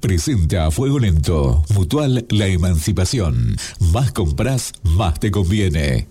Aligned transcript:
Presenta 0.00 0.66
a 0.66 0.70
Fuego 0.70 0.98
Lento. 0.98 1.64
Mutual 1.74 2.24
La 2.30 2.46
Emancipación. 2.46 3.56
Más 3.92 4.12
compras, 4.12 4.72
más 4.82 5.18
te 5.18 5.30
conviene. 5.30 6.06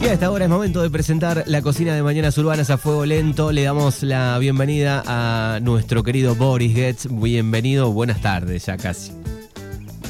Y 0.00 0.06
a 0.06 0.14
esta 0.14 0.30
hora 0.30 0.44
es 0.46 0.50
momento 0.50 0.82
de 0.82 0.90
presentar 0.90 1.44
la 1.46 1.60
cocina 1.62 1.94
de 1.94 2.02
Mañanas 2.02 2.36
Urbanas 2.38 2.70
a 2.70 2.78
Fuego 2.78 3.04
Lento. 3.04 3.52
Le 3.52 3.62
damos 3.62 4.02
la 4.02 4.38
bienvenida 4.38 5.02
a 5.06 5.60
nuestro 5.60 6.02
querido 6.02 6.34
Boris 6.34 6.74
Getz. 6.74 7.06
Bienvenido, 7.10 7.92
buenas 7.92 8.20
tardes 8.22 8.66
ya 8.66 8.76
casi. 8.78 9.12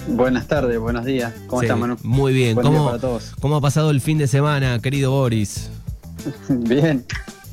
Buenas 0.08 0.46
tardes, 0.46 0.78
buenos 0.78 1.04
días. 1.04 1.32
¿Cómo 1.46 1.60
Sí, 1.60 1.66
estás, 1.66 1.78
Manu? 1.78 1.96
Muy 2.02 2.32
bien. 2.32 2.54
Buen 2.54 2.66
¿Cómo, 2.66 2.78
día 2.78 2.86
para 2.90 3.00
todos. 3.00 3.32
¿Cómo 3.40 3.56
ha 3.56 3.60
pasado 3.60 3.90
el 3.90 4.00
fin 4.00 4.18
de 4.18 4.28
semana, 4.28 4.78
querido 4.80 5.10
Boris? 5.10 5.68
Bien, 6.48 7.04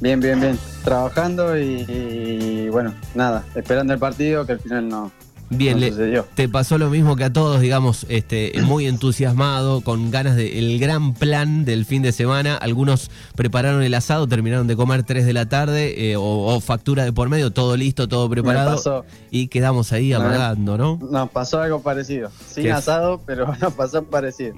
bien, 0.01 0.19
bien, 0.19 0.39
bien. 0.39 0.57
Trabajando 0.83 1.57
y, 1.59 1.85
y, 1.87 2.69
bueno, 2.69 2.93
nada, 3.15 3.43
esperando 3.55 3.93
el 3.93 3.99
partido 3.99 4.45
que 4.45 4.53
al 4.53 4.59
final 4.59 4.87
no, 4.89 5.11
Bien, 5.51 5.79
le- 5.79 5.89
sucedió. 5.89 6.27
te 6.35 6.47
pasó 6.47 6.77
lo 6.77 6.89
mismo 6.91 7.15
que 7.15 7.23
a 7.23 7.33
todos, 7.33 7.59
digamos, 7.59 8.05
este, 8.07 8.53
muy 8.63 8.85
entusiasmado, 8.87 9.81
con 9.81 10.09
ganas 10.11 10.35
del 10.35 10.79
gran 10.79 11.13
plan 11.15 11.65
del 11.65 11.85
fin 11.85 12.01
de 12.03 12.11
semana. 12.11 12.55
Algunos 12.55 13.09
prepararon 13.35 13.81
el 13.83 13.93
asado, 13.95 14.27
terminaron 14.27 14.67
de 14.67 14.75
comer 14.75 15.03
3 15.03 15.25
de 15.25 15.33
la 15.33 15.47
tarde, 15.49 16.11
eh, 16.11 16.15
o, 16.17 16.21
o 16.23 16.59
factura 16.61 17.03
de 17.03 17.11
por 17.13 17.29
medio, 17.29 17.51
todo 17.51 17.75
listo, 17.75 18.07
todo 18.07 18.29
preparado. 18.29 18.75
pasó. 18.75 19.05
Y 19.31 19.47
quedamos 19.47 19.91
ahí 19.91 20.13
amagando, 20.13 20.77
¿no? 20.77 20.99
Nos 21.11 21.29
pasó 21.31 21.61
algo 21.61 21.81
parecido. 21.81 22.29
Sin 22.47 22.71
asado, 22.71 23.19
pero 23.25 23.53
nos 23.61 23.73
pasó 23.73 24.03
parecido. 24.03 24.53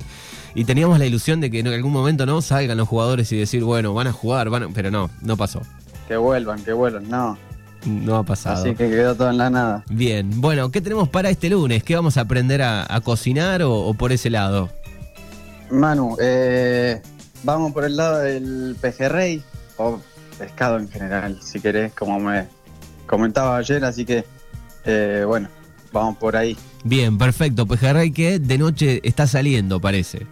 Y 0.54 0.66
teníamos 0.66 1.00
la 1.00 1.06
ilusión 1.06 1.40
de 1.40 1.50
que 1.50 1.60
en 1.60 1.68
algún 1.68 1.92
momento 1.94 2.26
no 2.26 2.42
salgan 2.42 2.78
los 2.78 2.88
jugadores 2.88 3.32
y 3.32 3.38
decir, 3.38 3.64
bueno, 3.64 3.94
van 3.94 4.08
a 4.08 4.12
jugar, 4.14 4.50
van 4.50 4.64
a- 4.64 4.70
pero 4.70 4.92
no, 4.92 5.10
no 5.22 5.38
pasó. 5.38 5.62
Que 6.08 6.18
vuelvan, 6.18 6.62
que 6.64 6.74
vuelvan. 6.74 7.08
No, 7.10 7.38
No 7.86 8.18
ha 8.18 8.24
pasado. 8.24 8.58
así 8.62 8.76
que 8.76 8.90
quedó 8.90 9.16
todo 9.16 9.30
en 9.30 9.38
la 9.38 9.50
nada. 9.50 9.84
Bien, 9.90 10.30
bueno, 10.42 10.70
¿qué 10.70 10.82
tenemos 10.82 11.08
para 11.10 11.30
este 11.30 11.50
lunes? 11.50 11.84
¿Qué 11.84 11.96
vamos 11.96 12.18
a 12.18 12.22
aprender 12.22 12.62
a, 12.62 12.86
a 12.94 13.00
cocinar 13.02 13.62
o, 13.64 13.74
o 13.74 13.94
por 13.94 14.12
ese 14.12 14.30
lado? 14.30 14.70
Manu, 15.70 16.18
eh, 16.22 17.02
vamos 17.44 17.72
por 17.72 17.86
el 17.86 17.96
lado 17.96 18.20
del 18.20 18.76
pejerrey 18.82 19.42
o 19.78 20.00
pescado 20.38 20.78
en 20.80 20.90
general, 20.90 21.40
si 21.42 21.60
querés, 21.62 21.94
como 21.94 22.20
me 22.20 22.48
comentaba 23.08 23.56
ayer. 23.58 23.86
Así 23.86 24.04
que, 24.06 24.26
eh, 24.84 25.24
bueno, 25.26 25.48
vamos 25.94 26.18
por 26.18 26.36
ahí. 26.36 26.58
Bien, 26.84 27.18
perfecto. 27.18 27.66
Pejerrey 27.66 28.12
que 28.12 28.40
de 28.40 28.58
noche 28.58 29.00
está 29.04 29.28
saliendo, 29.28 29.80
parece. 29.80 30.28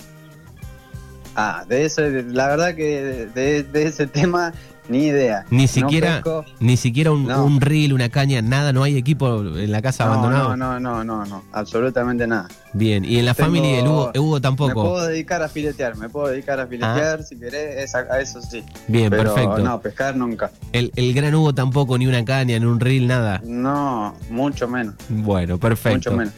Ah, 1.42 1.64
de 1.68 1.86
eso, 1.86 2.02
la 2.02 2.48
verdad 2.48 2.76
que 2.76 3.28
de, 3.34 3.64
de 3.64 3.84
ese 3.84 4.08
tema 4.08 4.52
ni 4.90 5.06
idea. 5.06 5.46
Ni 5.52 5.68
siquiera, 5.68 6.22
ni 6.60 6.76
siquiera 6.76 7.12
un, 7.12 7.28
No. 7.28 7.46
un 7.46 7.62
reel, 7.62 7.94
una 7.94 8.10
caña, 8.10 8.42
nada, 8.42 8.74
no 8.74 8.84
hay 8.84 8.98
equipo 8.98 9.42
en 9.42 9.72
la 9.72 9.82
casa 9.84 10.04
No, 10.06 10.14
abandonado. 10.14 10.58
no, 10.58 10.80
no, 10.80 11.04
no, 11.04 11.04
no, 11.04 11.26
no, 11.26 11.44
absolutamente 11.54 12.26
nada. 12.28 12.48
Bien, 12.74 13.06
y 13.06 13.20
en 13.20 13.26
la 13.26 13.36
Tengo- 13.36 13.46
familia, 13.48 13.80
el 13.80 13.88
Hugo, 13.88 14.12
Hugo 14.18 14.36
Me 14.36 14.42
tampoco. 14.42 14.74
puedo 14.84 15.06
dedicar 15.08 15.44
a 15.44 15.48
filetear, 15.48 15.96
me 15.96 16.10
puedo 16.10 16.28
dedicar 16.28 16.60
a 16.60 16.66
filetear 16.68 17.24
si 17.24 17.38
querés, 17.38 17.94
a 17.96 18.20
eso 18.20 18.42
sí. 18.42 18.64
Bien, 18.88 19.10
Pero 19.12 19.24
perfecto. 19.36 19.60
no, 19.60 19.80
pescar 19.80 20.16
nunca. 20.18 20.52
El, 20.74 20.92
el 20.96 21.14
gran 21.14 21.36
Hugo 21.36 21.54
tampoco, 21.54 21.98
ni 21.98 22.08
una 22.08 22.26
caña, 22.26 22.58
ni 22.60 22.66
un 22.66 22.80
reel, 22.80 23.08
nada. 23.08 23.42
No, 23.46 24.16
mucho 24.32 24.68
menos, 24.68 24.96
Bueno, 25.08 25.58
perfecto. 25.60 25.98
mucho 26.10 26.12
menos. 26.14 26.34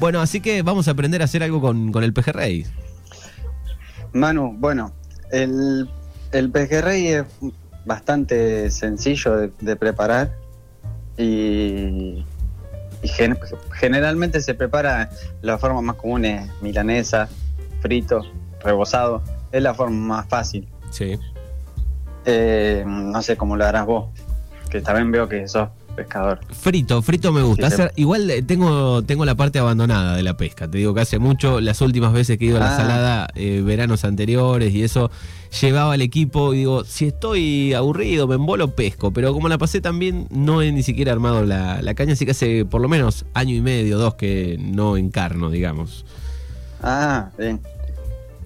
Bueno, 0.00 0.20
así 0.20 0.40
que 0.40 0.62
vamos 0.62 0.88
a 0.88 0.90
aprender 0.90 1.22
a 1.22 1.26
hacer 1.26 1.42
algo 1.44 1.60
con, 1.60 1.92
con 1.92 2.02
el 2.02 2.12
pejerrey. 2.12 2.66
Manu, 4.12 4.54
bueno, 4.58 4.92
el, 5.30 5.88
el 6.32 6.50
pejerrey 6.50 7.08
es 7.08 7.24
bastante 7.84 8.70
sencillo 8.70 9.36
de, 9.36 9.52
de 9.60 9.76
preparar 9.76 10.32
y, 11.16 12.24
y 13.02 13.08
gen- 13.08 13.38
generalmente 13.72 14.40
se 14.40 14.54
prepara 14.54 15.10
la 15.40 15.58
forma 15.58 15.80
más 15.80 15.96
común 15.96 16.24
es 16.24 16.50
milanesa, 16.60 17.28
frito, 17.80 18.22
rebozado, 18.62 19.22
es 19.50 19.62
la 19.62 19.74
forma 19.74 20.16
más 20.16 20.28
fácil. 20.28 20.68
Sí. 20.90 21.18
Eh, 22.24 22.84
no 22.86 23.20
sé 23.22 23.36
cómo 23.36 23.56
lo 23.56 23.64
harás 23.64 23.84
vos, 23.86 24.10
que 24.70 24.80
también 24.80 25.10
veo 25.10 25.28
que 25.28 25.48
sos 25.48 25.68
pescador. 25.92 26.40
Frito, 26.50 27.00
frito 27.02 27.32
me 27.32 27.42
gusta. 27.42 27.70
Sí, 27.70 27.82
igual 27.96 28.30
eh, 28.30 28.42
tengo, 28.42 29.02
tengo 29.02 29.24
la 29.24 29.34
parte 29.34 29.58
abandonada 29.58 30.16
de 30.16 30.22
la 30.22 30.36
pesca. 30.36 30.68
Te 30.68 30.78
digo 30.78 30.94
que 30.94 31.00
hace 31.02 31.18
mucho, 31.18 31.60
las 31.60 31.80
últimas 31.80 32.12
veces 32.12 32.38
que 32.38 32.44
he 32.44 32.48
ido 32.48 32.56
a 32.56 32.60
la 32.60 32.74
Ah. 32.74 32.76
salada, 32.76 33.28
eh, 33.34 33.62
veranos 33.64 34.04
anteriores 34.04 34.72
y 34.74 34.82
eso, 34.82 35.10
llevaba 35.60 35.92
al 35.92 36.00
equipo 36.02 36.54
y 36.54 36.58
digo, 36.58 36.84
si 36.84 37.06
estoy 37.06 37.74
aburrido, 37.74 38.26
me 38.26 38.36
embolo, 38.36 38.68
pesco. 38.74 39.12
Pero 39.12 39.32
como 39.32 39.48
la 39.48 39.58
pasé 39.58 39.80
también, 39.80 40.26
no 40.30 40.62
he 40.62 40.72
ni 40.72 40.82
siquiera 40.82 41.12
armado 41.12 41.44
la, 41.44 41.82
la 41.82 41.94
caña, 41.94 42.14
así 42.14 42.24
que 42.24 42.30
hace 42.32 42.64
por 42.64 42.80
lo 42.80 42.88
menos 42.88 43.24
año 43.34 43.54
y 43.54 43.60
medio, 43.60 43.98
dos 43.98 44.14
que 44.14 44.56
no 44.60 44.96
encarno, 44.96 45.50
digamos. 45.50 46.04
Ah, 46.82 47.30
bien. 47.38 47.60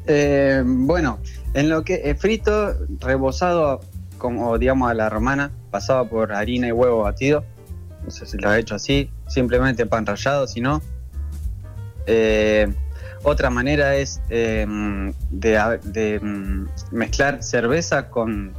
Eh, 0.06 0.62
bueno, 0.64 1.18
en 1.54 1.68
lo 1.68 1.82
que 1.84 2.02
es 2.04 2.20
frito, 2.20 2.74
rebozado, 3.00 3.80
como 4.18 4.56
digamos 4.58 4.90
a 4.90 4.94
la 4.94 5.08
romana, 5.08 5.50
pasado 5.76 6.08
por 6.08 6.32
harina 6.32 6.68
y 6.68 6.72
huevo 6.72 7.02
batido. 7.02 7.44
No 8.04 8.10
sé 8.10 8.24
si 8.24 8.38
lo 8.38 8.48
ha 8.48 8.58
hecho 8.58 8.74
así, 8.76 9.10
simplemente 9.26 9.84
pan 9.84 10.06
rallado, 10.06 10.46
si 10.46 10.60
no. 10.60 10.80
Eh, 12.06 12.72
otra 13.22 13.50
manera 13.50 13.96
es 13.96 14.20
eh, 14.30 14.64
de, 15.30 15.78
de, 15.84 16.20
mm, 16.20 16.66
mezclar 16.92 17.42
cerveza 17.42 18.08
con 18.08 18.52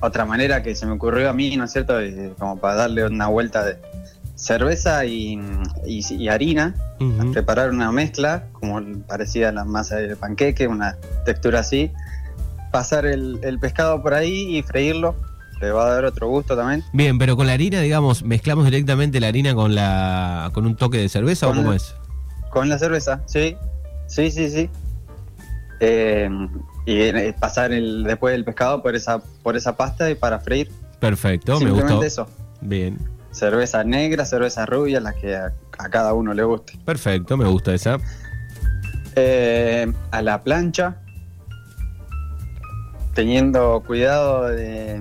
otra 0.00 0.24
manera 0.26 0.62
que 0.62 0.74
se 0.74 0.84
me 0.86 0.92
ocurrió 0.92 1.30
a 1.30 1.32
mí, 1.32 1.56
¿no 1.56 1.64
es 1.64 1.72
cierto? 1.72 1.98
Eh, 2.00 2.32
como 2.38 2.58
para 2.60 2.74
darle 2.74 3.06
una 3.06 3.28
vuelta 3.28 3.64
de 3.64 3.78
cerveza 4.34 5.04
y, 5.06 5.40
y- 5.86 6.14
y 6.14 6.28
harina 6.28 6.74
preparar 7.32 7.70
una 7.70 7.90
mezcla 7.92 8.44
como 8.52 8.80
parecida 9.08 9.48
a 9.48 9.52
la 9.52 9.64
masa 9.64 9.96
de 9.96 10.14
panqueque, 10.16 10.66
una 10.68 10.96
textura 11.24 11.60
así, 11.60 11.90
pasar 12.70 13.06
el, 13.06 13.38
el 13.42 13.58
pescado 13.58 14.02
por 14.02 14.12
ahí 14.14 14.56
y 14.58 14.62
freírlo, 14.62 15.14
le 15.60 15.70
va 15.70 15.86
a 15.86 15.94
dar 15.94 16.04
otro 16.04 16.28
gusto 16.28 16.56
también. 16.56 16.82
Bien, 16.92 17.18
pero 17.18 17.36
con 17.36 17.46
la 17.46 17.52
harina, 17.52 17.80
digamos, 17.80 18.22
mezclamos 18.22 18.64
directamente 18.64 19.20
la 19.20 19.28
harina 19.28 19.54
con 19.54 19.74
la 19.74 20.50
con 20.54 20.66
un 20.66 20.76
toque 20.76 20.98
de 20.98 21.08
cerveza 21.08 21.48
o 21.48 21.54
cómo 21.54 21.72
es? 21.72 21.94
Con 22.50 22.68
la 22.68 22.78
cerveza, 22.78 23.22
sí, 23.26 23.56
sí, 24.06 24.30
sí, 24.30 24.50
sí. 24.50 24.70
Eh, 25.80 26.28
y 26.86 27.00
eh, 27.00 27.34
pasar 27.38 27.72
el, 27.72 28.04
después 28.04 28.34
el 28.34 28.44
pescado 28.44 28.82
por 28.82 28.94
esa, 28.96 29.18
por 29.42 29.56
esa 29.56 29.76
pasta 29.76 30.10
y 30.10 30.14
para 30.14 30.40
freír. 30.40 30.70
Perfecto, 30.98 31.52
me 31.52 31.58
Simplemente 31.58 31.92
gustó. 31.94 32.06
eso. 32.06 32.26
Bien. 32.60 32.98
Cerveza 33.30 33.84
negra, 33.84 34.24
cerveza 34.24 34.66
rubia, 34.66 35.00
la 35.00 35.12
que 35.12 35.36
a, 35.36 35.52
a 35.78 35.88
cada 35.88 36.12
uno 36.12 36.34
le 36.34 36.42
guste. 36.42 36.78
Perfecto, 36.84 37.36
me 37.36 37.46
gusta 37.46 37.72
esa. 37.72 37.98
Eh, 39.16 39.90
a 40.10 40.22
la 40.22 40.42
plancha, 40.42 40.96
teniendo 43.14 43.82
cuidado 43.86 44.48
de, 44.48 45.00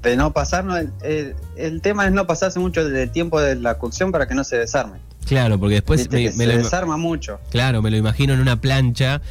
de 0.00 0.16
no 0.16 0.32
pasarnos. 0.32 0.78
El, 0.78 0.92
el- 1.02 1.34
el 1.56 1.80
tema 1.80 2.06
es 2.06 2.12
no 2.12 2.26
pasarse 2.26 2.58
mucho 2.58 2.88
del 2.88 3.10
tiempo 3.10 3.40
de 3.40 3.56
la 3.56 3.78
cocción 3.78 4.12
para 4.12 4.26
que 4.28 4.34
no 4.34 4.44
se 4.44 4.56
desarme. 4.58 4.98
Claro, 5.26 5.58
porque 5.58 5.76
después 5.76 6.10
me, 6.10 6.24
me 6.24 6.30
se 6.32 6.46
lo, 6.46 6.56
desarma 6.58 6.96
mucho. 6.96 7.40
claro, 7.50 7.80
me 7.82 7.90
lo 7.90 7.96
imagino 7.96 8.34
en 8.34 8.40
una 8.40 8.60
plancha 8.60 9.22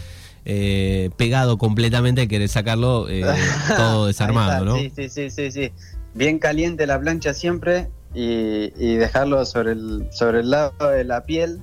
eh, 0.45 1.09
pegado 1.17 1.57
completamente, 1.57 2.21
hay 2.21 2.27
que 2.27 2.47
sacarlo 2.47 3.07
eh, 3.09 3.23
todo 3.77 4.07
desarmado, 4.07 4.65
¿no? 4.65 4.75
Sí, 4.75 4.91
sí, 4.95 5.09
sí, 5.09 5.29
sí, 5.29 5.51
sí. 5.51 5.71
Bien 6.15 6.39
caliente 6.39 6.85
la 6.87 6.99
plancha 6.99 7.33
siempre 7.33 7.89
y, 8.13 8.71
y 8.77 8.95
dejarlo 8.95 9.45
sobre 9.45 9.71
el, 9.73 10.07
sobre 10.11 10.39
el 10.41 10.49
lado 10.51 10.73
de 10.89 11.03
la 11.03 11.23
piel. 11.25 11.59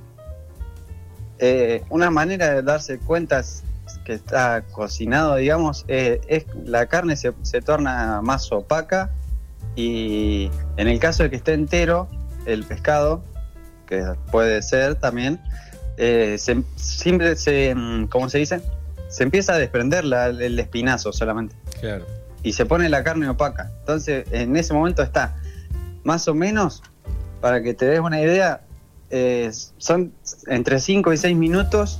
Eh, 1.39 1.83
una 1.89 2.11
manera 2.11 2.51
de 2.51 2.61
darse 2.61 2.99
cuenta 2.99 3.39
es 3.39 3.63
que 4.11 4.15
está 4.15 4.63
cocinado, 4.73 5.37
digamos, 5.37 5.85
eh, 5.87 6.19
es 6.27 6.45
la 6.65 6.87
carne 6.87 7.15
se, 7.15 7.31
se 7.43 7.61
torna 7.61 8.19
más 8.21 8.51
opaca 8.51 9.09
y 9.77 10.51
en 10.75 10.89
el 10.89 10.99
caso 10.99 11.23
de 11.23 11.29
que 11.29 11.37
esté 11.37 11.53
entero, 11.53 12.09
el 12.45 12.65
pescado, 12.65 13.23
que 13.87 14.03
puede 14.29 14.61
ser 14.63 14.95
también, 14.95 15.39
eh, 15.95 16.35
se, 16.37 16.61
siempre 16.75 17.37
se, 17.37 17.73
mm, 17.73 18.07
¿cómo 18.07 18.27
se 18.29 18.39
dice? 18.39 18.61
Se 19.07 19.23
empieza 19.23 19.53
a 19.53 19.57
desprender 19.57 20.03
la- 20.03 20.25
el 20.27 20.59
espinazo 20.59 21.13
solamente 21.13 21.55
Claro. 21.79 22.05
y 22.43 22.51
se 22.51 22.65
pone 22.65 22.89
la 22.89 23.03
carne 23.05 23.29
opaca. 23.29 23.71
Entonces, 23.79 24.25
en 24.31 24.57
ese 24.57 24.73
momento 24.73 25.03
está 25.03 25.37
más 26.03 26.27
o 26.27 26.33
menos, 26.33 26.83
para 27.39 27.61
que 27.63 27.73
te 27.73 27.85
des 27.85 28.01
una 28.01 28.19
idea, 28.19 28.59
eh, 29.09 29.51
son 29.77 30.11
entre 30.47 30.81
5 30.81 31.13
y 31.13 31.17
6 31.17 31.37
minutos 31.37 31.97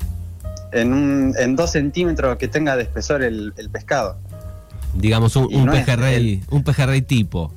en, 0.71 0.93
un, 0.93 1.33
en 1.37 1.55
2 1.55 1.71
centímetros 1.71 2.37
que 2.37 2.47
tenga 2.47 2.75
de 2.75 2.83
espesor 2.83 3.23
el, 3.23 3.53
el 3.57 3.69
pescado. 3.69 4.17
Digamos 4.93 5.35
un, 5.35 5.65
no 5.65 5.71
pejerrey, 5.71 6.43
un 6.49 6.63
pejerrey 6.63 7.01
tipo. 7.01 7.53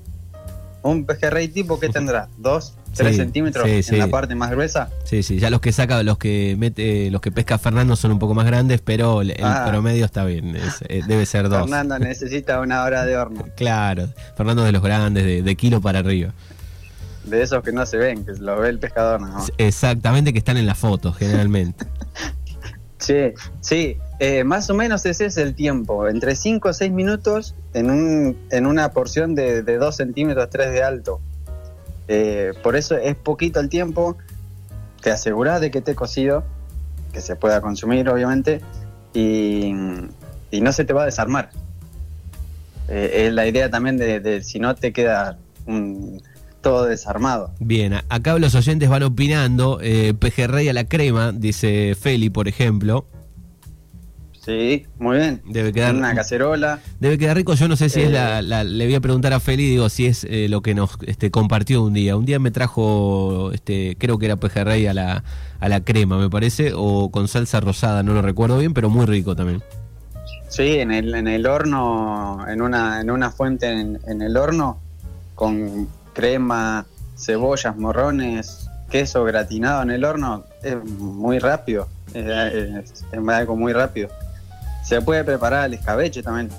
Un 0.82 1.04
pejerrey 1.06 1.48
tipo 1.48 1.80
que 1.80 1.88
tendrá 1.88 2.28
2, 2.38 2.74
3 2.94 3.08
Sí, 3.10 3.16
centímetros 3.16 3.64
sí, 3.64 3.70
en 3.76 3.82
sí. 3.82 3.96
la 3.96 4.06
parte 4.08 4.34
más 4.34 4.50
gruesa. 4.50 4.90
Sí, 5.04 5.22
sí, 5.22 5.38
ya 5.38 5.48
los 5.50 5.60
que 5.60 5.72
saca, 5.72 6.02
los 6.02 6.18
que 6.18 6.54
mete, 6.58 7.10
los 7.10 7.20
que 7.22 7.32
pesca 7.32 7.58
Fernando 7.58 7.96
son 7.96 8.12
un 8.12 8.18
poco 8.18 8.34
más 8.34 8.44
grandes, 8.46 8.80
pero 8.82 9.22
el, 9.22 9.34
Ah. 9.42 9.66
promedio 9.68 10.04
está 10.04 10.24
bien, 10.26 10.54
es- 10.54 10.84
eh, 10.88 11.00
debe 11.08 11.24
ser 11.26 11.48
dos. 11.48 11.60
Fernando 11.62 11.98
necesita 12.00 12.60
una 12.60 12.84
hora 12.84 13.04
de 13.06 13.16
horno. 13.16 13.46
Claro, 13.56 14.08
Fernando 14.36 14.62
es 14.62 14.66
de 14.66 14.72
los 14.72 14.82
grandes, 14.82 15.24
de, 15.24 15.42
de 15.42 15.56
kilo 15.56 15.80
para 15.80 16.00
arriba. 16.00 16.32
de 17.24 17.40
esos 17.42 17.62
que 17.64 17.72
no 17.72 17.86
se 17.86 17.96
ven, 17.96 18.22
que 18.26 18.32
lo 18.32 18.60
ve 18.60 18.68
el 18.68 18.78
pescador. 18.78 19.18
¿no? 19.22 19.42
Exactamente, 19.56 20.34
que 20.34 20.38
están 20.38 20.58
en 20.58 20.66
las 20.66 20.76
fotos 20.76 21.16
generalmente. 21.16 21.86
Sí, 22.98 23.32
sí, 23.60 23.98
eh, 24.18 24.44
más 24.44 24.70
o 24.70 24.74
menos 24.74 25.04
ese 25.06 25.26
es 25.26 25.36
el 25.36 25.54
tiempo, 25.54 26.08
entre 26.08 26.36
5 26.36 26.68
o 26.68 26.72
6 26.72 26.92
minutos 26.92 27.54
en, 27.72 27.90
un, 27.90 28.38
en 28.50 28.66
una 28.66 28.90
porción 28.92 29.34
de, 29.34 29.62
de 29.62 29.76
2 29.76 29.96
centímetros, 29.96 30.48
3 30.50 30.72
de 30.72 30.82
alto. 30.82 31.20
Eh, 32.08 32.52
por 32.62 32.76
eso 32.76 32.96
es 32.96 33.16
poquito 33.16 33.60
el 33.60 33.68
tiempo, 33.68 34.16
te 35.02 35.10
aseguras 35.10 35.60
de 35.60 35.70
que 35.70 35.78
esté 35.78 35.94
cocido, 35.94 36.44
que 37.12 37.20
se 37.20 37.36
pueda 37.36 37.60
consumir 37.60 38.08
obviamente, 38.08 38.60
y, 39.12 39.72
y 40.50 40.60
no 40.60 40.72
se 40.72 40.84
te 40.84 40.92
va 40.92 41.02
a 41.02 41.06
desarmar. 41.06 41.50
Eh, 42.88 43.26
es 43.26 43.32
la 43.32 43.46
idea 43.46 43.70
también 43.70 43.96
de, 43.96 44.20
de 44.20 44.42
si 44.42 44.58
no 44.58 44.74
te 44.74 44.92
queda 44.92 45.38
un, 45.66 46.22
todo 46.64 46.86
desarmado. 46.86 47.52
Bien, 47.60 47.94
acá 48.08 48.36
los 48.40 48.56
oyentes 48.56 48.88
van 48.88 49.04
opinando, 49.04 49.78
eh, 49.80 50.14
pejerrey 50.18 50.68
a 50.68 50.72
la 50.72 50.84
crema, 50.88 51.30
dice 51.30 51.94
Feli, 51.94 52.30
por 52.30 52.48
ejemplo. 52.48 53.06
Sí, 54.44 54.84
muy 54.98 55.16
bien. 55.16 55.40
Debe 55.46 55.72
quedar 55.72 55.94
una 55.94 56.14
cacerola. 56.14 56.80
Debe 57.00 57.16
quedar 57.16 57.34
rico. 57.36 57.54
Yo 57.54 57.66
no 57.66 57.76
sé 57.76 57.88
si 57.88 58.02
es 58.02 58.08
Eh. 58.08 58.42
la, 58.42 58.62
Le 58.62 58.84
voy 58.84 58.94
a 58.94 59.00
preguntar 59.00 59.32
a 59.32 59.40
Feli, 59.40 59.66
digo, 59.70 59.88
si 59.88 60.04
es 60.04 60.24
eh, 60.28 60.48
lo 60.50 60.60
que 60.60 60.74
nos 60.74 60.98
este, 61.06 61.30
compartió 61.30 61.82
un 61.82 61.94
día. 61.94 62.14
Un 62.14 62.26
día 62.26 62.38
me 62.38 62.50
trajo, 62.50 63.52
este, 63.52 63.96
creo 63.98 64.18
que 64.18 64.26
era 64.26 64.36
pejerrey 64.36 64.86
a 64.86 64.92
la, 64.92 65.24
a 65.60 65.68
la 65.70 65.80
crema, 65.82 66.18
me 66.18 66.28
parece, 66.28 66.72
o 66.76 67.10
con 67.10 67.26
salsa 67.26 67.60
rosada, 67.60 68.02
no 68.02 68.12
lo 68.12 68.20
recuerdo 68.20 68.58
bien, 68.58 68.74
pero 68.74 68.90
muy 68.90 69.06
rico 69.06 69.34
también. 69.34 69.62
Sí, 70.48 70.74
en 70.78 70.92
el, 70.92 71.14
en 71.14 71.26
el 71.26 71.46
horno, 71.46 72.44
en 72.46 72.60
una, 72.60 73.00
en 73.00 73.10
una 73.10 73.30
fuente 73.30 73.70
en, 73.72 73.98
en 74.06 74.20
el 74.20 74.36
horno, 74.36 74.78
con 75.34 75.88
crema, 76.14 76.86
cebollas, 77.16 77.76
morrones, 77.76 78.68
queso 78.90 79.24
gratinado 79.24 79.82
en 79.82 79.90
el 79.90 80.04
horno, 80.04 80.44
es 80.62 80.82
muy 80.84 81.38
rápido. 81.38 81.88
Es, 82.14 82.24
es- 82.26 83.04
es 83.12 83.28
algo 83.28 83.56
muy 83.56 83.72
rápido. 83.72 84.08
Se 84.84 85.00
puede 85.00 85.24
preparar 85.24 85.66
el 85.66 85.74
escabeche 85.74 86.22
también. 86.22 86.50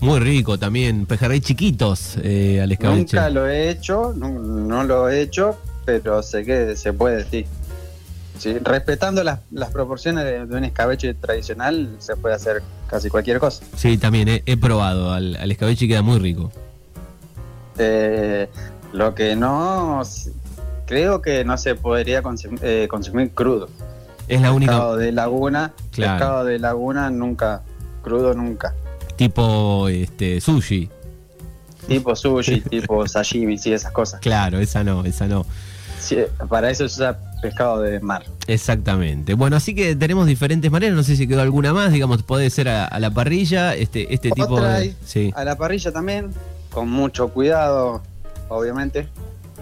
Muy 0.00 0.18
rico 0.18 0.58
también, 0.58 1.06
pejerrey 1.06 1.40
chiquitos 1.40 2.16
eh, 2.22 2.60
al 2.60 2.72
escabeche. 2.72 3.16
Nunca 3.16 3.30
lo 3.30 3.46
he 3.46 3.68
hecho, 3.70 4.12
no, 4.16 4.28
no 4.30 4.82
lo 4.82 5.08
he 5.08 5.20
hecho, 5.20 5.56
pero 5.84 6.22
sé 6.22 6.44
que 6.44 6.74
se 6.76 6.92
puede, 6.92 7.24
sí. 7.30 7.46
Sí, 8.38 8.58
respetando 8.58 9.22
las, 9.22 9.38
las 9.52 9.70
proporciones 9.70 10.24
de, 10.24 10.46
de 10.46 10.56
un 10.56 10.64
escabeche 10.64 11.14
tradicional, 11.14 11.94
se 12.00 12.16
puede 12.16 12.34
hacer 12.34 12.62
casi 12.88 13.08
cualquier 13.10 13.38
cosa. 13.38 13.62
Sí, 13.76 13.96
también 13.98 14.26
he, 14.28 14.42
he 14.46 14.56
probado 14.56 15.12
al, 15.12 15.36
al 15.36 15.50
escabeche 15.52 15.84
y 15.84 15.88
queda 15.88 16.02
muy 16.02 16.18
rico. 16.18 16.50
Eh, 17.78 18.48
lo 18.92 19.14
que 19.14 19.36
no, 19.36 20.02
creo 20.86 21.22
que 21.22 21.44
no 21.44 21.56
se 21.56 21.74
podría 21.74 22.22
consum- 22.22 22.58
eh, 22.62 22.86
consumir 22.90 23.30
crudo. 23.32 23.68
Es 24.28 24.40
la 24.40 24.52
única 24.52 24.72
Pescado 24.72 24.96
de 24.96 25.12
laguna, 25.12 25.72
Claro. 25.90 26.12
pescado 26.18 26.44
de 26.44 26.58
laguna 26.58 27.10
nunca, 27.10 27.62
crudo 28.02 28.34
nunca. 28.34 28.74
tipo 29.16 29.88
este 29.88 30.40
sushi. 30.40 30.88
Tipo 31.86 32.14
sushi, 32.14 32.60
tipo 32.70 33.06
sashimi, 33.08 33.58
sí, 33.58 33.72
esas 33.72 33.92
cosas. 33.92 34.20
Claro, 34.20 34.58
esa 34.60 34.84
no, 34.84 35.04
esa 35.04 35.26
no. 35.26 35.44
Sí, 35.98 36.18
para 36.48 36.70
eso 36.70 36.88
se 36.88 36.96
usa 37.02 37.18
pescado 37.40 37.80
de 37.80 38.00
mar. 38.00 38.24
Exactamente. 38.48 39.34
Bueno, 39.34 39.56
así 39.56 39.74
que 39.74 39.94
tenemos 39.94 40.26
diferentes 40.26 40.70
maneras. 40.70 40.96
No 40.96 41.02
sé 41.04 41.14
si 41.16 41.28
quedó 41.28 41.42
alguna 41.42 41.72
más. 41.72 41.92
Digamos, 41.92 42.22
puede 42.24 42.50
ser 42.50 42.68
a, 42.68 42.86
a 42.86 42.98
la 43.00 43.10
parrilla, 43.10 43.74
este, 43.74 44.12
este 44.12 44.30
tipo 44.30 44.60
de. 44.60 44.94
Sí. 45.04 45.32
A 45.36 45.44
la 45.44 45.56
parrilla 45.56 45.92
también, 45.92 46.30
con 46.72 46.90
mucho 46.90 47.28
cuidado, 47.28 48.02
obviamente, 48.48 49.08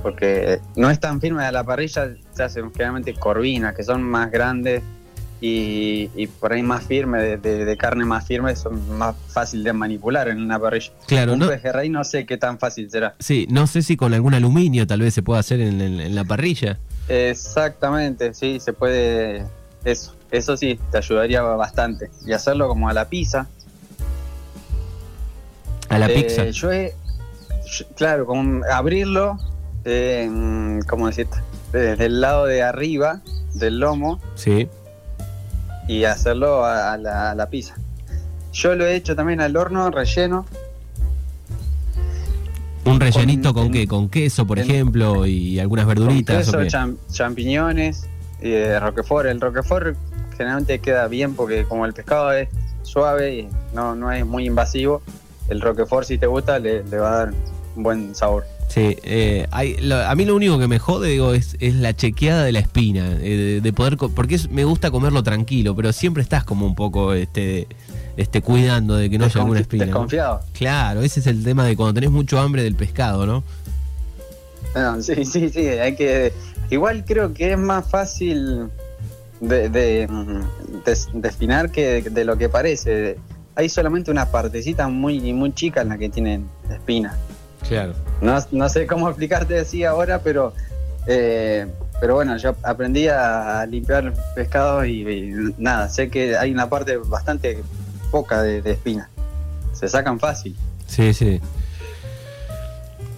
porque 0.02 0.60
no 0.76 0.90
es 0.90 0.98
tan 1.00 1.20
firme 1.20 1.44
a 1.44 1.52
la 1.52 1.64
parrilla, 1.64 2.14
se 2.34 2.42
hacen 2.42 2.70
generalmente 2.72 3.14
corvinas, 3.14 3.74
que 3.74 3.82
son 3.84 4.02
más 4.02 4.30
grandes 4.30 4.82
y, 5.42 6.10
y 6.14 6.26
por 6.26 6.52
ahí 6.52 6.62
más 6.62 6.84
firme, 6.84 7.18
de, 7.20 7.36
de- 7.38 7.64
de 7.64 7.76
carne 7.76 8.04
más 8.04 8.26
firme, 8.26 8.54
son 8.56 8.96
más 8.98 9.16
fácil 9.28 9.64
de 9.64 9.72
manipular 9.72 10.28
en 10.28 10.40
una 10.40 10.58
parrilla. 10.58 10.92
Claro, 11.06 11.32
Un 11.32 11.38
no, 11.40 11.48
pejerrey 11.48 11.88
no 11.88 12.04
sé 12.04 12.26
qué 12.26 12.36
tan 12.36 12.58
fácil 12.58 12.90
será. 12.90 13.14
sí, 13.18 13.46
no 13.50 13.66
sé 13.66 13.82
si 13.82 13.96
con 13.96 14.14
algún 14.14 14.34
aluminio 14.34 14.86
tal 14.86 15.00
vez 15.00 15.12
se 15.14 15.22
pueda 15.22 15.40
hacer 15.40 15.60
en, 15.60 15.80
en- 15.80 16.00
en 16.00 16.14
la 16.14 16.24
parrilla. 16.24 16.78
Exactamente, 17.08 18.34
sí, 18.34 18.60
se 18.60 18.72
puede, 18.72 19.44
eso, 19.84 20.14
eso 20.30 20.56
sí, 20.56 20.78
te 20.92 20.98
ayudaría 20.98 21.42
bastante. 21.42 22.10
Y 22.24 22.32
hacerlo 22.32 22.68
como 22.68 22.88
a 22.88 22.92
la 22.92 23.08
pizza, 23.08 23.48
A 25.88 25.98
la 25.98 26.06
Eh, 26.06 26.14
pizza. 26.14 26.44
Yo 26.50 26.70
he, 26.70 26.94
claro, 27.96 28.26
como 28.26 28.64
abrirlo, 28.70 29.38
eh, 29.84 30.81
¿cómo 30.88 31.06
decirte? 31.06 31.38
Desde 31.72 32.06
el 32.06 32.20
lado 32.20 32.46
de 32.46 32.62
arriba 32.62 33.20
del 33.55 33.78
lomo 33.81 34.20
Sí. 34.34 34.69
y 35.88 36.05
hacerlo 36.05 36.64
a, 36.64 36.93
a 36.93 36.96
la, 36.99 37.31
a 37.31 37.34
la 37.34 37.49
pizza. 37.49 37.75
Yo 38.52 38.75
lo 38.75 38.84
he 38.87 38.96
hecho 38.96 39.14
también 39.14 39.40
al 39.40 39.56
horno 39.56 39.90
relleno. 39.90 40.46
Un 42.84 42.99
rellenito 42.99 43.52
con- 43.55 43.64
con, 43.64 43.72
qué? 43.72 43.87
Con 43.87 44.08
queso, 44.08 44.46
por 44.46 44.58
en- 44.58 44.64
ejemplo, 44.64 45.26
y 45.26 45.61
algunas 45.61 45.84
Con 45.84 45.94
verduritas. 45.94 46.49
¿o 46.49 46.52
queso, 46.52 46.58
qué? 46.58 46.67
cham- 46.69 46.96
champiñones, 47.12 48.06
y 48.40 48.52
eh, 48.52 48.81
roquefort. 48.81 49.26
El 49.28 49.40
roquefort 49.40 49.96
generalmente 50.37 50.78
queda 50.81 51.06
bien 51.06 51.34
porque 51.34 51.64
como 51.64 51.84
el 51.87 51.93
pescado 51.93 52.32
es 52.32 52.49
suave 52.82 53.34
y 53.40 53.49
no, 53.75 53.94
no 53.94 54.11
es 54.11 54.25
muy 54.26 54.46
invasivo, 54.46 55.02
el 55.49 55.61
roquefort 55.61 56.06
si 56.06 56.17
te 56.19 56.26
gusta 56.26 56.58
le, 56.58 56.82
le 56.84 56.99
va 56.99 57.12
a 57.12 57.17
dar 57.26 57.34
un 57.76 57.82
buen 57.82 58.14
sabor. 58.14 58.44
Sí, 58.69 58.96
eh, 59.02 59.46
hay- 59.50 59.76
lo- 59.78 59.96
a 60.06 60.14
mí 60.14 60.25
lo 60.25 60.37
único 60.37 60.58
que 60.58 60.69
me 60.69 60.78
jode, 60.78 61.08
digo, 61.11 61.34
es, 61.34 61.56
es 61.58 61.75
la 61.75 61.94
chequeada 61.94 62.44
de 62.44 62.52
la 62.52 62.61
espina, 62.61 63.12
eh, 63.20 63.37
de, 63.37 63.61
de 63.61 63.72
poder, 63.72 63.96
porque 63.96 64.37
es- 64.37 64.49
me 64.50 64.64
gusta 64.64 64.90
comerlo 64.93 65.22
tranquilo, 65.25 65.75
pero 65.75 65.93
siempre 65.93 66.22
estás 66.22 66.44
como 66.44 66.67
un 66.67 66.76
poco, 66.76 67.12
este, 67.14 67.67
este, 68.17 68.43
cuidando 68.43 68.94
de 68.96 69.11
que 69.11 69.19
no 69.19 69.25
haya 69.25 69.40
alguna 69.40 69.61
espina. 69.61 69.87
Claro, 70.52 71.02
ese 71.02 71.19
es 71.20 71.26
el 71.26 71.43
tema 71.43 71.64
de 71.64 71.76
cuando 71.76 71.94
tenés 71.94 72.11
mucho 72.11 72.38
hambre 72.38 72.62
del 72.62 72.76
pescado, 72.76 73.26
¿no? 73.26 73.43
No, 74.75 75.02
sí, 75.02 75.25
sí, 75.25 75.49
sí, 75.49 75.67
hay 75.67 75.96
que... 75.96 76.32
Igual 76.70 77.05
creo 77.05 77.34
que 77.34 77.52
es 77.52 77.58
más 77.58 77.88
fácil 77.90 78.69
de, 79.40 79.69
de, 79.69 80.06
mm, 80.08 80.43
que 81.72 82.02
de, 82.02 82.25
lo 82.25 82.38
que 82.38 82.49
parece. 82.49 83.19
Hay 83.56 83.69
solamente 83.69 84.12
una 84.12 84.26
partecita 84.26 84.87
muy, 84.87 85.32
muy 85.32 85.52
chica 85.52 85.81
en 85.82 85.88
la 85.88 85.99
que 85.99 86.08
tienen 86.08 86.46
espinas. 86.70 87.17
Claro. 87.68 87.92
No, 88.20 88.38
no 88.52 88.68
sé 88.68 88.86
cómo 88.86 89.08
explicarte 89.10 89.58
así 89.58 89.84
ahora, 89.84 90.20
pero 90.20 90.52
eh, 91.06 91.66
pero 92.00 92.14
bueno, 92.14 92.36
yo 92.38 92.54
aprendí 92.62 93.08
a 93.08 93.67
limpiar 93.67 94.12
pescado 94.34 94.84
y, 94.84 95.02
y 95.08 95.55
nada, 95.58 95.88
sé 95.88 96.08
que 96.08 96.36
hay 96.36 96.50
una 96.52 96.69
parte 96.70 96.96
bastante 96.96 97.62
poca 98.10 98.43
de, 98.43 98.62
de 98.62 98.72
espina. 98.72 99.08
Se 99.74 99.86
sacan 99.88 100.19
fácil. 100.19 100.56
Sí, 100.86 101.12
sí. 101.14 101.40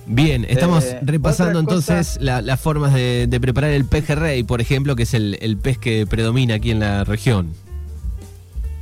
Bien, 0.07 0.45
estamos 0.49 0.85
Eh, 0.85 0.99
repasando 1.03 1.61
entonces 1.61 2.19
la- 2.21 2.43
las 2.43 2.61
formas 2.61 2.93
de, 2.93 3.27
de 3.29 3.41
preparar 3.41 3.71
el 3.71 3.85
pejerrey, 3.85 4.43
por 4.43 4.61
ejemplo, 4.61 4.97
que 4.97 5.05
es 5.05 5.15
el, 5.15 5.39
el 5.41 5.57
pez 5.57 5.79
que 5.79 6.07
predomina 6.07 6.55
aquí 6.57 6.73
en 6.73 6.81
la 6.81 7.05
región. 7.05 7.55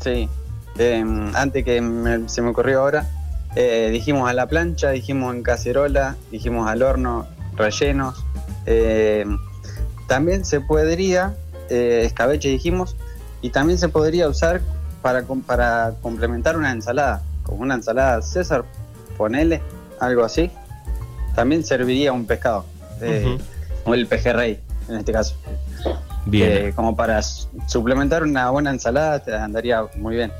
Sí. 0.02 0.28
Eh, 0.78 1.04
antes 1.34 1.62
que 1.64 1.80
me- 1.82 2.26
se 2.28 2.40
me 2.42 2.48
ocurrió 2.50 2.80
ahora, 2.80 3.06
eh, 3.56 3.88
dijimos 3.92 4.28
a 4.28 4.32
la 4.32 4.46
plancha, 4.46 4.90
dijimos 4.90 5.34
en 5.34 5.42
cacerola, 5.42 6.16
dijimos 6.30 6.68
al 6.68 6.82
horno, 6.82 7.26
rellenos. 7.56 8.24
Eh, 8.66 9.24
también 10.06 10.44
se 10.44 10.60
podría, 10.60 11.34
eh, 11.68 12.02
escabeche 12.04 12.48
dijimos, 12.48 12.96
y 13.42 13.50
también 13.50 13.78
se 13.78 13.88
podría 13.88 14.28
usar 14.28 14.60
para, 15.02 15.24
para 15.46 15.94
complementar 16.02 16.56
una 16.56 16.70
ensalada, 16.72 17.22
como 17.42 17.62
una 17.62 17.74
ensalada 17.74 18.20
César, 18.22 18.64
ponele, 19.16 19.62
algo 19.98 20.24
así. 20.24 20.50
También 21.34 21.64
serviría 21.64 22.12
un 22.12 22.26
pescado, 22.26 22.64
eh, 23.00 23.38
o 23.84 23.94
el 23.94 24.06
pejerrey 24.06 24.60
en 24.88 24.96
este 24.96 25.12
caso. 25.12 25.36
Bien, 26.26 26.50
Eh, 26.68 26.72
como 26.74 26.94
para 26.96 27.22
su- 27.22 27.48
suplementar 27.66 28.22
una 28.24 28.50
buena 28.50 28.70
ensalada 28.70 29.20
te 29.20 29.34
andaría 29.34 29.86
muy 29.96 30.16
bien. 30.16 30.32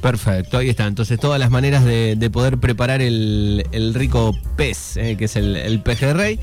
Perfecto, 0.00 0.58
ahí 0.58 0.68
está. 0.68 0.86
Entonces 0.86 1.18
todas 1.18 1.38
las 1.38 1.50
maneras 1.50 1.84
de, 1.84 2.16
de 2.16 2.30
poder 2.30 2.58
preparar 2.58 3.02
el, 3.02 3.92
rico 3.94 4.36
pez, 4.56 4.96
eh, 4.96 5.16
que 5.16 5.26
es 5.26 5.36
el, 5.36 5.56
el 5.56 5.80
pejerrey. 5.80 6.38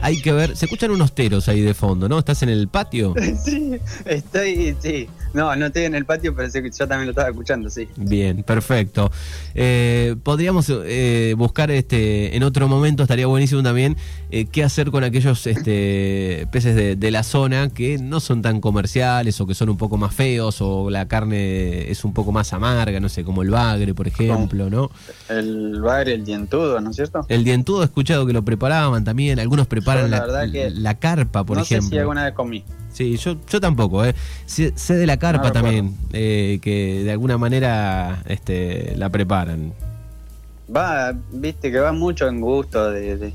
Hay 0.00 0.20
que 0.20 0.32
ver, 0.32 0.56
se 0.56 0.66
escuchan 0.66 0.90
unos 0.90 1.12
teros 1.12 1.48
ahí 1.48 1.60
de 1.60 1.74
fondo, 1.74 2.08
¿no? 2.08 2.18
¿Estás 2.18 2.42
en 2.42 2.48
el 2.48 2.68
patio? 2.68 3.14
Sí, 3.44 3.78
estoy, 4.04 4.76
sí. 4.80 5.08
No, 5.38 5.54
no 5.54 5.66
estoy 5.66 5.84
en 5.84 5.94
el 5.94 6.04
patio, 6.04 6.34
pero 6.34 6.48
yo 6.52 6.88
también 6.88 7.04
lo 7.04 7.10
estaba 7.10 7.28
escuchando, 7.28 7.70
sí. 7.70 7.86
Bien, 7.96 8.42
perfecto. 8.42 9.08
Eh, 9.54 10.16
podríamos 10.24 10.66
eh, 10.68 11.36
buscar 11.38 11.70
este 11.70 12.34
en 12.36 12.42
otro 12.42 12.66
momento, 12.66 13.04
estaría 13.04 13.28
buenísimo 13.28 13.62
también, 13.62 13.96
eh, 14.32 14.46
qué 14.46 14.64
hacer 14.64 14.90
con 14.90 15.04
aquellos 15.04 15.46
este, 15.46 16.48
peces 16.50 16.74
de, 16.74 16.96
de 16.96 17.10
la 17.12 17.22
zona 17.22 17.68
que 17.68 17.98
no 17.98 18.18
son 18.18 18.42
tan 18.42 18.60
comerciales 18.60 19.40
o 19.40 19.46
que 19.46 19.54
son 19.54 19.68
un 19.68 19.76
poco 19.76 19.96
más 19.96 20.12
feos 20.12 20.56
o 20.60 20.90
la 20.90 21.06
carne 21.06 21.88
es 21.88 22.04
un 22.04 22.12
poco 22.12 22.32
más 22.32 22.52
amarga, 22.52 22.98
no 22.98 23.08
sé, 23.08 23.22
como 23.22 23.42
el 23.42 23.50
bagre, 23.50 23.94
por 23.94 24.08
ejemplo, 24.08 24.68
¿no? 24.68 24.90
El 25.28 25.80
bagre, 25.80 26.14
el 26.14 26.24
dientudo, 26.24 26.80
¿no 26.80 26.90
es 26.90 26.96
cierto? 26.96 27.24
El 27.28 27.44
dientudo 27.44 27.82
he 27.82 27.84
escuchado 27.84 28.26
que 28.26 28.32
lo 28.32 28.44
preparaban 28.44 29.04
también, 29.04 29.38
algunos 29.38 29.68
preparan 29.68 30.06
Yo 30.06 30.08
la 30.08 30.16
la, 30.18 30.26
verdad 30.26 30.50
que 30.50 30.70
la 30.70 30.98
carpa, 30.98 31.44
por 31.44 31.58
no 31.58 31.62
ejemplo. 31.62 31.90
sé 31.90 31.94
si 31.94 31.98
alguna 31.98 32.24
vez 32.24 32.34
comí. 32.34 32.64
Sí, 32.98 33.16
yo, 33.16 33.36
yo 33.48 33.60
tampoco, 33.60 34.04
¿eh? 34.04 34.12
Sé, 34.44 34.72
sé 34.74 34.94
de 34.96 35.06
la 35.06 35.18
carpa 35.18 35.52
también, 35.52 35.94
eh, 36.12 36.58
que 36.60 37.04
de 37.04 37.12
alguna 37.12 37.38
manera 37.38 38.24
este, 38.26 38.92
la 38.96 39.08
preparan. 39.08 39.72
Va, 40.76 41.14
viste 41.30 41.70
que 41.70 41.78
va 41.78 41.92
mucho 41.92 42.26
en 42.26 42.40
gusto 42.40 42.90
de, 42.90 43.16
de- 43.16 43.32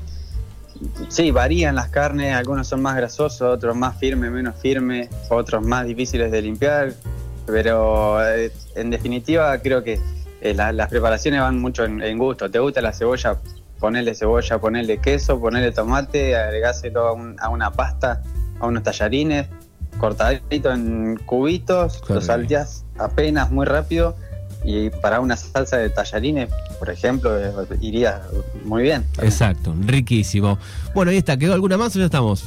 Sí, 1.08 1.30
varían 1.30 1.76
las 1.76 1.88
carnes, 1.88 2.34
algunos 2.34 2.68
son 2.68 2.82
más 2.82 2.94
grasosos, 2.94 3.40
otros 3.40 3.74
más 3.74 3.96
firmes, 3.98 4.30
menos 4.30 4.54
firmes, 4.60 5.08
otros 5.30 5.66
más 5.66 5.86
difíciles 5.86 6.30
de 6.30 6.42
limpiar, 6.42 6.92
pero 7.46 8.22
eh, 8.22 8.52
en 8.74 8.90
definitiva 8.90 9.56
creo 9.62 9.82
que 9.82 9.98
eh, 10.42 10.52
la- 10.52 10.72
las 10.72 10.90
preparaciones 10.90 11.40
van 11.40 11.58
mucho 11.58 11.84
en, 11.86 12.02
en 12.02 12.18
gusto. 12.18 12.50
¿Te 12.50 12.58
gusta 12.58 12.82
la 12.82 12.92
cebolla? 12.92 13.38
Ponerle 13.80 14.14
cebolla, 14.14 14.58
ponerle 14.58 14.98
queso, 14.98 15.40
ponerle 15.40 15.72
tomate, 15.72 16.36
agregáselo 16.36 17.06
a, 17.08 17.12
un- 17.14 17.36
a 17.40 17.48
una 17.48 17.70
pasta, 17.70 18.20
a 18.64 18.68
unos 18.68 18.82
tallarines, 18.82 19.46
cortadito 19.98 20.72
en 20.72 21.16
cubitos, 21.26 21.98
Qué 22.06 22.14
lo 22.14 22.20
rico. 22.20 22.26
salteás 22.26 22.84
apenas 22.98 23.50
muy 23.50 23.64
rápido 23.66 24.16
y 24.64 24.90
para 24.90 25.20
una 25.20 25.36
salsa 25.36 25.76
de 25.76 25.90
tallarines, 25.90 26.48
por 26.78 26.88
ejemplo, 26.90 27.38
eh, 27.38 27.52
iría 27.80 28.22
muy 28.64 28.82
bien. 28.82 29.04
Exacto, 29.22 29.74
riquísimo. 29.86 30.58
Bueno, 30.94 31.10
ahí 31.10 31.18
está, 31.18 31.36
¿quedó 31.36 31.52
alguna 31.54 31.76
más 31.76 31.94
o 31.94 31.98
ya 31.98 32.06
estamos? 32.06 32.44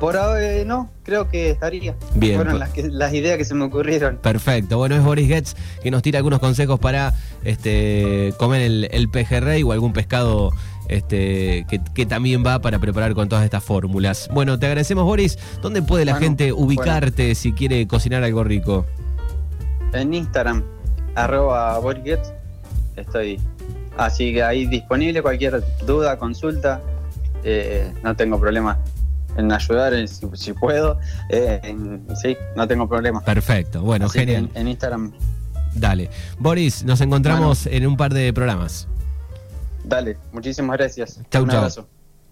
Por 0.00 0.16
ahora 0.16 0.40
eh, 0.40 0.64
no, 0.64 0.90
creo 1.02 1.28
que 1.28 1.50
estaría. 1.50 1.94
Bien, 2.14 2.36
Fueron 2.36 2.52
pues. 2.52 2.60
las, 2.60 2.70
que- 2.70 2.88
las 2.88 3.12
ideas 3.12 3.36
que 3.36 3.44
se 3.44 3.54
me 3.54 3.64
ocurrieron. 3.64 4.16
Perfecto. 4.18 4.78
Bueno, 4.78 4.94
es 4.94 5.02
Boris 5.02 5.26
Getz 5.26 5.54
que 5.82 5.90
nos 5.90 6.02
tira 6.02 6.18
algunos 6.18 6.38
consejos 6.38 6.78
para 6.78 7.12
este, 7.42 8.32
comer 8.38 8.62
el, 8.62 8.88
el 8.92 9.08
pejerrey 9.10 9.64
o 9.64 9.72
algún 9.72 9.92
pescado 9.92 10.52
este, 10.88 11.64
que, 11.68 11.80
que 11.94 12.06
también 12.06 12.44
va 12.44 12.58
para 12.60 12.78
preparar 12.78 13.14
con 13.14 13.28
todas 13.28 13.44
estas 13.44 13.62
fórmulas. 13.62 14.28
Bueno, 14.32 14.58
te 14.58 14.66
agradecemos, 14.66 15.04
Boris. 15.04 15.38
¿Dónde 15.62 15.82
puede 15.82 16.04
la 16.04 16.12
Bueno, 16.12 16.26
gente 16.26 16.52
ubicarte 16.52 17.34
si 17.34 17.52
quiere 17.52 17.86
cocinar 17.86 18.24
algo 18.24 18.42
rico? 18.44 18.86
En 19.92 20.12
Instagram, 20.14 20.62
arroba 21.14 21.78
Borget, 21.78 22.20
estoy. 22.96 23.40
Así 23.96 24.32
que 24.32 24.42
ahí 24.42 24.66
disponible 24.66 25.22
cualquier 25.22 25.62
duda, 25.86 26.18
consulta. 26.18 26.80
eh, 27.44 27.92
no 28.02 28.14
tengo 28.16 28.38
problema 28.40 28.78
en 29.36 29.50
ayudar 29.52 29.92
si, 30.08 30.26
si 30.34 30.52
puedo. 30.52 30.98
eh, 31.30 31.60
en- 31.62 32.04
sí, 32.20 32.36
no 32.56 32.66
tengo 32.66 32.88
problema. 32.88 33.20
Perfecto. 33.24 33.82
Bueno, 33.82 34.06
Así 34.06 34.18
genial. 34.20 34.50
En, 34.54 34.60
en 34.62 34.68
Instagram, 34.68 35.12
Dale. 35.74 36.10
Boris, 36.38 36.82
nos 36.84 37.00
encontramos 37.00 37.66
en 37.66 37.86
un 37.86 37.96
par 37.96 38.12
de 38.12 38.32
programas. 38.32 38.88
Dale. 39.88 40.18
Muchísimas 40.32 40.76
gracias. 40.76 41.20
Chau, 41.30 41.42
Un 41.42 41.48
chau. 41.48 41.58
abrazo. 41.58 41.88